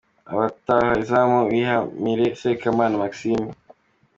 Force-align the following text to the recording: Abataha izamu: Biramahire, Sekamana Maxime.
Abataha 0.31 0.91
izamu: 1.03 1.39
Biramahire, 1.49 2.27
Sekamana 2.41 3.01
Maxime. 3.03 3.49